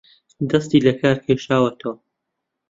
دەستی 0.49 0.83
لەکار 0.87 1.17
کێشاوەتەوە 1.25 1.93